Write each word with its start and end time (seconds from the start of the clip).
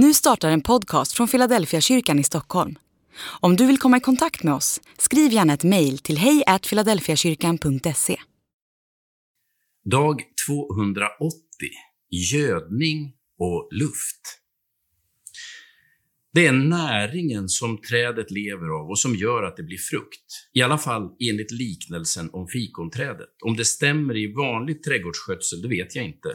Nu 0.00 0.14
startar 0.14 0.50
en 0.50 0.60
podcast 0.60 1.12
från 1.12 1.28
Philadelphia 1.28 1.80
kyrkan 1.80 2.18
i 2.18 2.24
Stockholm. 2.24 2.78
Om 3.40 3.56
du 3.56 3.66
vill 3.66 3.78
komma 3.78 3.96
i 3.96 4.00
kontakt 4.00 4.42
med 4.42 4.54
oss, 4.54 4.80
skriv 4.98 5.32
gärna 5.32 5.54
ett 5.54 5.64
mejl 5.64 5.98
till 5.98 6.18
hejfiladelfiakyrkan.se. 6.18 8.16
Dag 9.84 10.22
280. 10.48 11.08
Gödning 12.32 13.12
och 13.38 13.68
luft. 13.72 14.40
Det 16.38 16.46
är 16.46 16.52
näringen 16.52 17.48
som 17.48 17.80
trädet 17.80 18.30
lever 18.30 18.68
av 18.80 18.90
och 18.90 18.98
som 18.98 19.14
gör 19.14 19.42
att 19.42 19.56
det 19.56 19.62
blir 19.62 19.78
frukt. 19.78 20.48
I 20.54 20.62
alla 20.62 20.78
fall 20.78 21.02
enligt 21.30 21.50
liknelsen 21.50 22.30
om 22.32 22.48
fikonträdet. 22.48 23.28
Om 23.44 23.56
det 23.56 23.64
stämmer 23.64 24.16
i 24.16 24.32
vanlig 24.32 24.82
trädgårdsskötsel, 24.82 25.62
det 25.62 25.68
vet 25.68 25.96
jag 25.96 26.04
inte. 26.04 26.28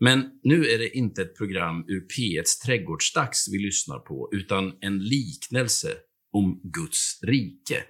Men 0.00 0.24
nu 0.42 0.66
är 0.66 0.78
det 0.78 0.96
inte 0.96 1.22
ett 1.22 1.36
program 1.36 1.84
ur 1.88 2.00
P1s 2.00 2.64
Trädgårdsdags 2.66 3.48
vi 3.52 3.58
lyssnar 3.58 3.98
på, 3.98 4.28
utan 4.32 4.72
en 4.80 4.98
liknelse 4.98 5.88
om 6.32 6.60
Guds 6.64 7.20
rike. 7.22 7.82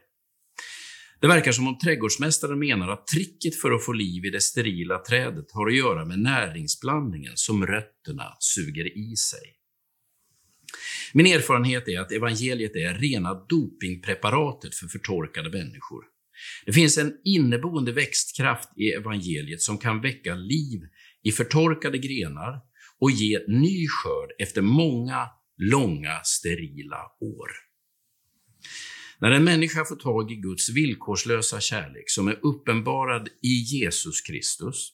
Det 1.21 1.29
verkar 1.29 1.53
som 1.53 1.69
om 1.69 1.79
trädgårdsmästaren 1.79 2.59
menar 2.59 2.89
att 2.89 3.07
tricket 3.07 3.61
för 3.61 3.71
att 3.71 3.85
få 3.85 3.93
liv 3.93 4.25
i 4.25 4.31
det 4.31 4.41
sterila 4.41 4.99
trädet 4.99 5.53
har 5.53 5.67
att 5.69 5.77
göra 5.77 6.05
med 6.05 6.19
näringsblandningen 6.19 7.33
som 7.35 7.67
rötterna 7.67 8.37
suger 8.39 8.99
i 8.99 9.17
sig. 9.17 9.58
Min 11.15 11.27
erfarenhet 11.27 11.89
är 11.89 12.01
att 12.01 12.13
evangeliet 12.13 12.77
är 12.77 12.95
rena 12.95 13.35
dopingpreparatet 13.35 14.75
för 14.75 14.87
förtorkade 14.87 15.51
människor. 15.51 16.05
Det 16.67 16.73
finns 16.73 16.99
en 16.99 17.13
inneboende 17.25 17.93
växtkraft 17.93 18.69
i 18.77 18.89
evangeliet 18.89 19.63
som 19.63 19.79
kan 19.79 20.01
väcka 20.01 20.35
liv 20.35 20.81
i 21.23 21.33
förtorkade 21.33 21.99
grenar 21.99 22.61
och 23.01 23.11
ge 23.11 23.39
ny 23.49 23.89
skörd 23.89 24.31
efter 24.39 24.63
många 24.63 25.29
långa 25.57 26.21
sterila 26.25 27.03
år. 27.21 27.49
När 29.21 29.31
en 29.31 29.45
människa 29.45 29.85
får 29.85 29.97
tag 29.97 30.33
i 30.33 30.35
Guds 30.35 30.71
villkorslösa 30.71 31.61
kärlek 31.61 32.11
som 32.11 32.29
är 32.29 32.39
uppenbarad 32.43 33.29
i 33.43 33.49
Jesus 33.49 34.21
Kristus, 34.21 34.93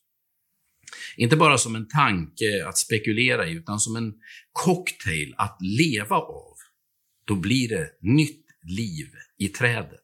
inte 1.17 1.37
bara 1.37 1.59
som 1.59 1.77
en 1.77 1.89
tanke 1.89 2.67
att 2.69 2.79
spekulera 2.79 3.49
i, 3.49 3.53
utan 3.53 3.81
som 3.81 3.97
en 3.97 4.15
cocktail 4.53 5.35
att 5.37 5.59
leva 5.61 6.17
av, 6.17 6.55
då 7.27 7.35
blir 7.35 7.69
det 7.69 7.91
nytt 8.01 8.47
liv 8.63 9.07
i 9.39 9.49
trädet. 9.49 10.01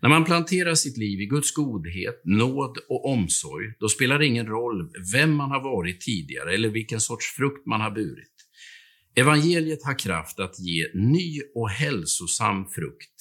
När 0.00 0.08
man 0.08 0.24
planterar 0.24 0.74
sitt 0.74 0.96
liv 0.96 1.20
i 1.20 1.26
Guds 1.26 1.52
godhet, 1.52 2.20
nåd 2.24 2.78
och 2.88 3.06
omsorg, 3.06 3.74
då 3.78 3.88
spelar 3.88 4.18
det 4.18 4.26
ingen 4.26 4.46
roll 4.46 4.90
vem 5.12 5.34
man 5.34 5.50
har 5.50 5.62
varit 5.62 6.00
tidigare 6.00 6.54
eller 6.54 6.68
vilken 6.68 7.00
sorts 7.00 7.26
frukt 7.26 7.66
man 7.66 7.80
har 7.80 7.90
burit. 7.90 8.28
Evangeliet 9.14 9.84
har 9.84 9.98
kraft 9.98 10.40
att 10.40 10.60
ge 10.60 10.90
ny 10.94 11.40
och 11.54 11.70
hälsosam 11.70 12.68
frukt 12.68 13.14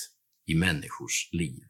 i 0.47 0.55
människors 0.55 1.29
liv. 1.31 1.63